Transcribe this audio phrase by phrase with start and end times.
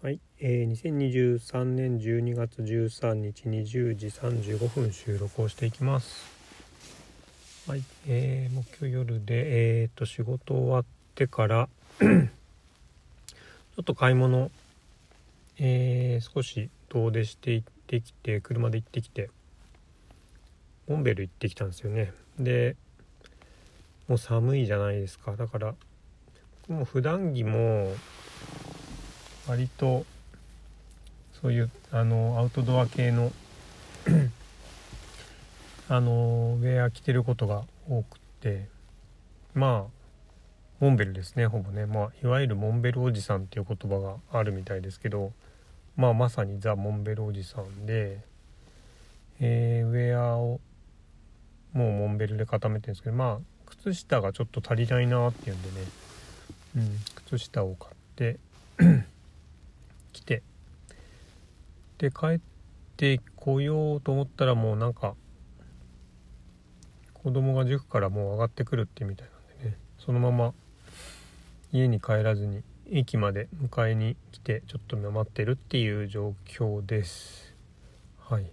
[0.00, 6.24] はい、えー、2023年12月13日20時35分収録をしていきます。
[7.66, 10.84] はい、えー、もう今日夜で、えー、と仕事終わっ
[11.16, 14.52] てから ちょっと買い物、
[15.58, 19.30] えー、少し遠出して行ってきて車で行ってきて
[20.86, 22.12] モンベル行ってきたんですよね。
[22.38, 22.76] で
[24.06, 25.74] もう寒いじゃないですかだから
[26.68, 27.92] もう普段着も
[29.48, 30.04] 割と
[31.40, 33.32] そういうあのアウトドア系の
[35.88, 38.66] あのウェア着てることが多くて
[39.54, 39.98] まあ
[40.80, 45.32] モンベルですねほぼね、まあ、いわゆるモンベルおじさんっていう言葉があるみたいですけど、
[45.96, 48.20] まあ、まさにザ・モンベルおじさんで、
[49.40, 50.60] えー、ウェアを
[51.72, 55.74] もうモンベルで固めてるんですけどまあ靴下がちょっと足りないなっていうんでね、
[56.76, 56.96] うん、
[57.26, 58.38] 靴下を買って
[61.98, 62.40] で帰っ
[62.96, 65.14] てこようと思ったらもうなんか
[67.12, 69.78] 子供が塾からもう上がってくるってみたいなんでね。
[69.98, 70.54] そのまま
[71.72, 77.52] 家に帰らずに駅まで迎えに来てちょっと待ってるっていう状況です。
[78.18, 78.46] はい。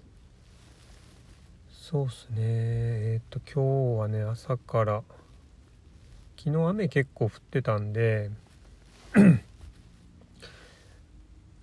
[1.69, 2.37] そうっすね。
[2.39, 5.03] えっ、と今日はね朝から
[6.37, 8.29] 昨日雨結構降ってたんで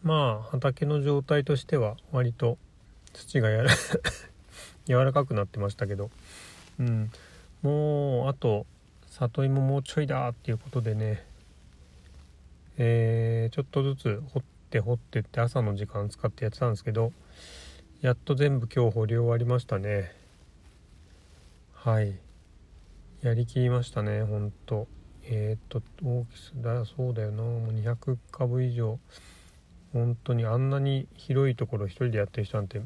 [0.02, 2.58] まあ畑の状態としては割と
[3.12, 3.70] 土がやら
[4.86, 6.10] 柔らかくなってましたけど。
[6.78, 7.10] うん。
[7.62, 8.66] もうあと
[9.06, 11.24] 里芋もうちょいだっていうことでね。
[12.78, 17.12] えー、ちょっとずつ掘って掘ってって朝の時間使ってやってたんですけど
[18.00, 20.12] やっと全部今日掘り終わりましたね。
[21.74, 22.18] はい。
[23.22, 24.88] やりきりましたねほんと。
[25.24, 27.42] えっ、と大きさだそうだよな。
[27.42, 28.98] もう200株以上。
[29.92, 32.80] 本当にあんなに広いところ一人でやってる人なんて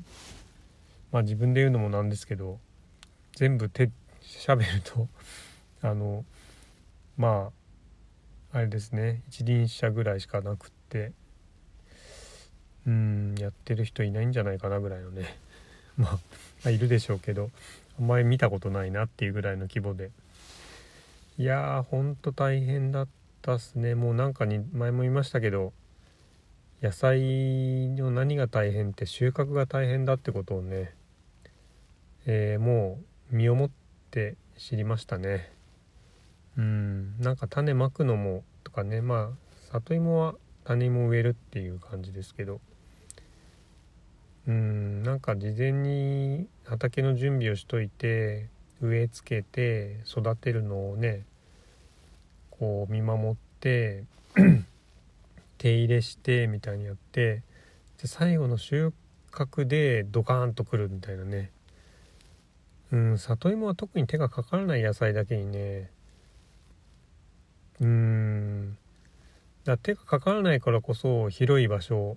[1.12, 2.58] まあ自分で言うのもなんですけど
[3.34, 3.90] 全部手
[4.22, 5.08] しゃべると
[5.82, 6.24] あの
[7.16, 7.52] ま
[8.52, 11.12] ああれですね一輪車ぐらいしかなくって
[12.86, 15.36] うんやってる人いないんじゃないかなぐらいのね
[15.96, 16.20] ま
[16.66, 17.50] あ、いるでしょうけど
[17.98, 20.10] あんまり見たことないなっていうぐらいの規模で。
[21.38, 23.08] いやーほんと大変だっ
[23.42, 23.94] たっすね。
[23.94, 25.74] もうなんかに前も言いましたけど
[26.82, 30.94] 野菜の何が大変って収穫が大変だってことをね、
[32.26, 32.98] えー、も
[33.32, 33.70] う身をもっ
[34.10, 35.52] て知りましたね。
[36.58, 40.34] うんなんか種まくのもとかねまあ里芋は
[40.64, 42.60] 種も植えるっていう感じですけど。
[44.48, 48.48] うんなんか事前に畑の準備をしといて
[48.80, 51.24] 植え付けて育てるのをね
[52.50, 54.04] こう見守って
[55.66, 57.42] 手入れしてみたいにやって
[58.00, 58.92] で最後の収
[59.32, 61.50] 穫でドカーンとくるみたいなね。
[62.92, 65.90] うん里芋は特に手がかからない野菜だけにね。
[67.80, 68.78] うん。
[69.64, 72.16] だ手がかからないからこそ広い場所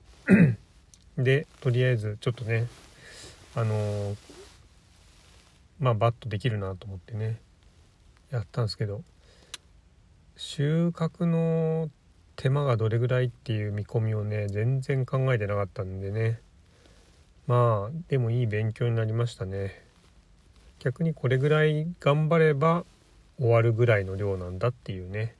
[1.17, 2.67] でとりあえずちょっとね
[3.55, 4.15] あのー、
[5.79, 7.39] まあバッとできるなと思ってね
[8.29, 9.01] やったんですけど
[10.37, 11.89] 収穫の
[12.41, 16.39] 手間がどれぐらいっていう見込みをね全然考えてなかったんでね。
[17.47, 19.83] まあでもいい勉強になりましたね。
[20.79, 22.85] 逆にこれぐらい頑張れば
[23.37, 25.35] 終わるぐらいの量なんだっていうね。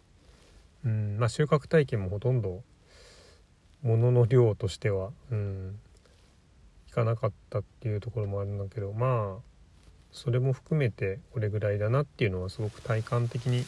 [0.84, 2.64] うんまあ収穫体験もほとんど
[3.82, 5.80] ものの量としてはうん
[6.90, 9.42] いかなかったっていうところもあるんだけどまあ
[10.12, 13.64] それも含めてこれぐらいだなっていうのはすごく体感的に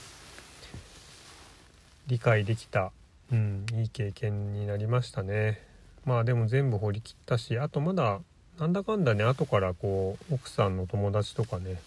[2.08, 2.92] 理解できた、
[3.32, 5.62] うん、いい経験になりましたね。
[6.06, 8.20] まあでも全部掘り切ったしあとまだ
[8.60, 11.80] なんだかんだね後からこう奥さんの友達とかね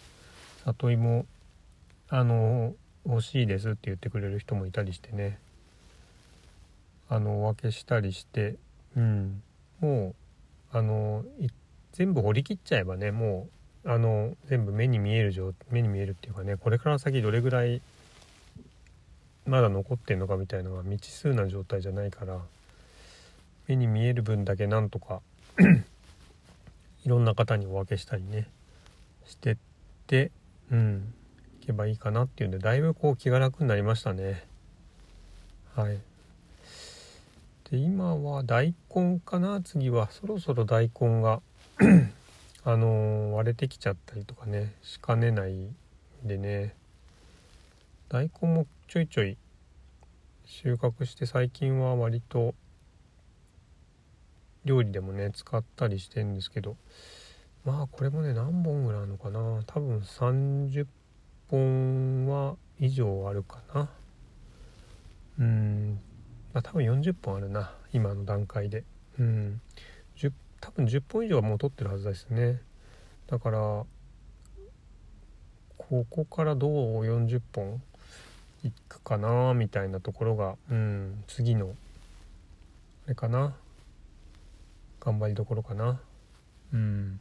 [0.65, 1.27] 里芋
[2.09, 2.75] あの
[3.07, 5.39] 欲しいですって言ってくれる人もいたりしてね
[7.09, 8.55] あのお分けしたりして
[8.97, 9.43] うん。
[9.81, 10.15] も
[10.73, 11.25] うあの
[11.93, 13.49] 全部掘り切っちゃえばねも
[13.85, 17.83] うあの全部目に見える状目に見えるっていうかねこれから先どれぐらい
[19.47, 22.39] まだ残ってんのかみたいなのが未知数な状態じゃないから
[23.69, 25.21] 目に見える分だけなんとか
[27.05, 28.49] いろんな方にお分けしたりね
[29.27, 29.57] してっ
[30.07, 30.31] て
[30.71, 31.15] うん
[31.63, 34.45] いけばいいかなっていうんでだいぶこう気が楽になりましたね。
[35.75, 35.99] はい。
[37.71, 39.63] で今は大根かな？
[39.63, 41.41] 次はそろそろ大根が
[42.65, 45.75] あのー、割れてきちゃったりとかねしかねないん
[46.23, 46.75] でね。
[48.11, 49.37] 大根もちょいちょい
[50.45, 52.55] 収穫して最近は割と
[54.65, 56.77] 料理でもね使ったりしてんですけど
[57.65, 59.63] まあこれもね何本ぐらいあるのかな。
[59.67, 60.87] 多分30
[61.49, 63.89] 本は以上あるかな。
[65.39, 66.01] うん。
[66.53, 68.85] まあ多分40本あるな今の段階で。
[69.19, 69.61] うん。
[70.17, 72.61] 10多分10本以上はもう取ってるはずですね。
[73.29, 73.59] だから
[75.79, 76.71] ここからどう
[77.05, 77.83] 40本
[78.65, 81.75] いくかなみたいなところがうん次の
[83.07, 83.55] あれかな。
[85.01, 86.01] 頑張りどころかな。
[86.73, 87.21] うん。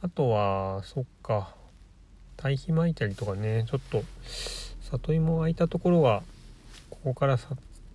[0.00, 1.56] あとはそっか。
[2.36, 3.64] 堆肥巻いたりとかね。
[3.68, 4.04] ちょっと
[4.82, 6.22] 里芋空いたところは
[6.88, 7.36] ここから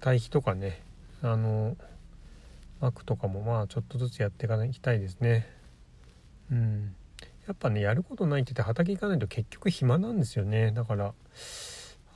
[0.02, 0.82] 堆肥とかね。
[1.22, 1.78] あの
[2.82, 5.48] 巻くとかもまあちょっとずつやっていかないきたいですね。
[6.52, 6.94] うん。
[7.48, 10.72] やっぱねやることないって言って畑行かないと結局暇なんですよね。
[10.72, 11.14] だから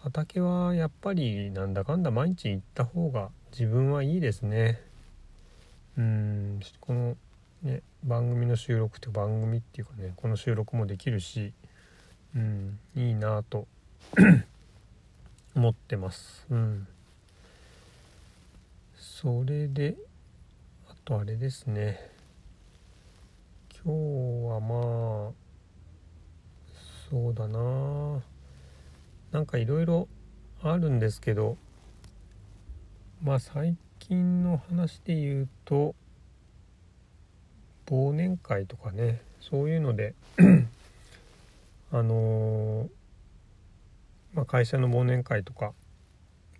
[0.02, 4.82] 畑はやっぱりなんだかんだ毎日行った方が自分はいいですね。
[5.98, 7.18] うんこの
[7.64, 11.52] ね番組の収録って番組っていうかねこの収録もできるし
[12.34, 13.68] うんいいなと
[15.56, 16.46] 思ってます。
[16.50, 16.88] うん。
[18.96, 19.98] それで
[20.88, 22.00] あとあれですね。
[23.84, 25.50] 今日はまあ
[27.10, 28.22] そうだな。
[29.32, 30.08] なんかいろいろ
[30.64, 31.58] あるんですけど
[33.24, 35.94] まあ最近の話で言うと
[37.88, 40.14] 忘年会とかねそういうので
[41.92, 42.90] あのー、
[44.34, 45.74] まあ、会社の忘年会とか、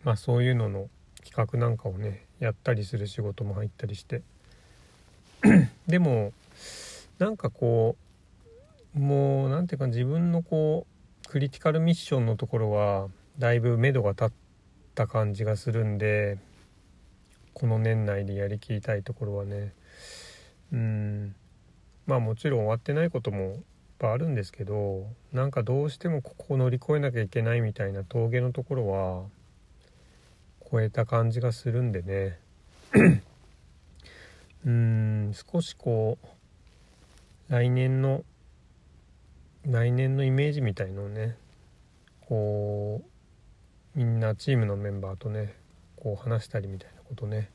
[0.04, 0.90] まあ、そういうのの
[1.24, 4.22] 企画なんかをねやったりする仕事も入ったりして。
[5.88, 6.34] でも
[7.18, 7.96] なんかこ
[8.96, 10.99] うもう何ていうか自分のこう
[11.30, 14.30] クリティカルミッションのところはだいぶ目処が立っ
[14.96, 16.40] た感じがするんで
[17.54, 19.72] この年内でやりきりたいところはね。
[20.74, 21.36] うん。
[22.08, 23.60] まあもちろん終わってないこともいっ
[24.00, 29.26] ぱいあるんですけどなんかどうしてもここを乗り越えなきゃいけないみたいな峠のところは
[30.72, 32.40] 超えた感じがするんでね。
[34.66, 35.32] うん。
[35.36, 38.24] 少しこう来年の
[39.66, 41.38] 来年のイメージみたいのをね
[42.28, 43.02] こ
[43.96, 45.56] うみんなチームのメンバーとね
[45.96, 47.52] こう話したりみたいなことね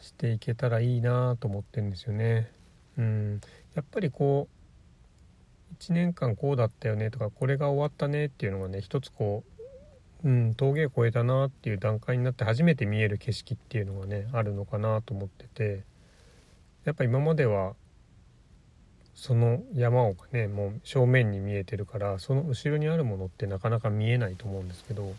[0.00, 2.50] していけたらいいなと思ってるんですよね。
[2.98, 3.40] うん、
[3.74, 9.44] やっぱりこう1年間こうだったよねとかこれが終わったねっていうのがね一つこ
[10.24, 15.84] う、うん、峠を越えたなっていう段階になって初めて見える景色っていうのがねあるのかなと思ってて
[16.84, 17.74] やっぱ今までは
[19.16, 25.14] その山をねもう正面に見えてるからその後ろにあるものってなかなか見えないと思うんですけど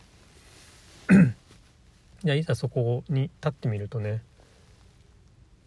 [2.23, 4.21] いやいざそこに立ってみるとね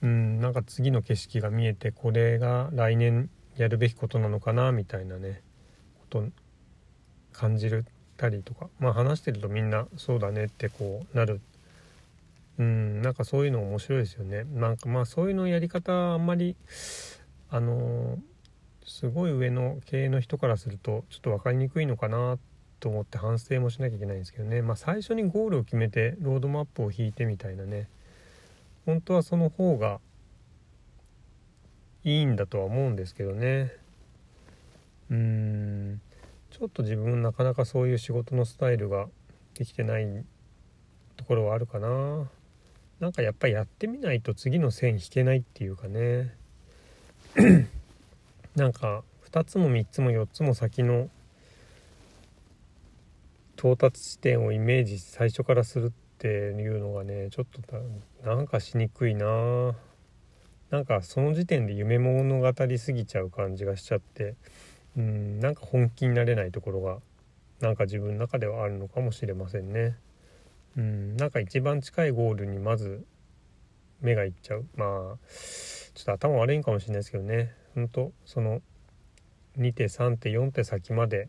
[0.02, 5.42] うんなんか次の景色が見えてこれが来年やるべきことなのかなみたいなね
[6.10, 6.24] こと
[7.32, 7.84] 感じる
[8.16, 11.40] たりとかまあ話してるとみんなそうだねってこうなる。
[12.58, 14.44] うんなんかそういうの面白いですよね。
[14.44, 16.56] なんかまあそういうのやり方あんまり
[17.50, 18.18] あの
[18.86, 22.38] すごい上の経営の人からするとちょっと分かりにくいのかな
[22.78, 24.62] と思って反省もしなきゃいけないんですけどね。
[24.62, 27.88] まあ最初にゴールを決めてロードマップを引いてみたいなね。
[28.86, 30.00] 本当はその方が
[32.04, 33.72] いいんだとは思うんですけどね。
[35.10, 36.00] うーん。
[36.50, 39.06] ちょっと自分なかなかそういう仕事のスタイルが
[39.54, 40.24] できてない
[41.16, 42.28] ところはあるかな。
[42.98, 46.34] なんかやっぱりやってみないと次の線引けないっていうかね。
[48.56, 51.08] なんか2つも3つも4つも先の
[53.56, 59.74] 到達地点をイメージ最初からするっていうのがねちょっとなんかしにくいな。
[60.70, 64.34] なんかその時点で夢物語すぎちゃう感じがしちゃって。
[64.96, 66.98] うんなんか本気になれないところが
[67.60, 69.96] なんか自分の中ではあるのかもしれませんね。
[70.76, 73.04] うんなんか一番近いゴールにまず
[74.00, 74.64] 目がいっちゃう。
[74.76, 75.16] まあ
[75.94, 77.54] ちょっと頭悪いんかもしれないですけどね。
[77.74, 78.60] ほんとその
[79.58, 81.28] 2手3手4手先まで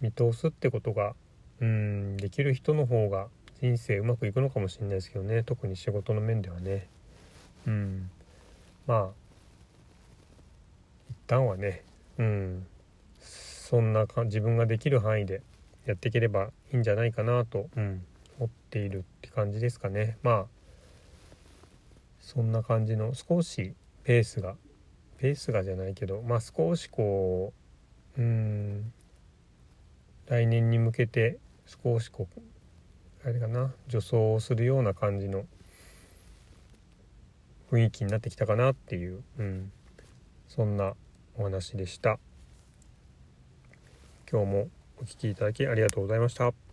[0.00, 1.14] 見通すってことが
[1.60, 3.28] うんできる人の方が
[3.60, 5.42] 人生うまくいくのかもしれないですけどね。
[5.42, 6.88] 特に仕事の面ではね。
[7.66, 8.10] うん。
[8.86, 9.08] まあ
[11.10, 11.82] 一旦はね
[12.18, 12.66] うん。
[13.20, 15.42] そんなか自分ができる範囲で
[15.86, 18.04] やっていければいいんじゃないかなと、うん、
[18.38, 20.18] 思っているって感じですかね。
[20.22, 20.46] まあ
[22.26, 24.56] そんな感じの少しペースが
[25.18, 27.52] ペースがじゃないけどまあ少しこ
[28.18, 28.92] ううん
[30.26, 35.44] 来年に向けて少しこうあれかな助走をするような感じの
[37.70, 39.70] 雰囲気になってきたかなっていう、うん、
[40.48, 40.94] そんな
[41.36, 42.18] お話でした。
[44.30, 44.68] 今日も
[45.00, 46.65] お聴きいただきありがとうございました。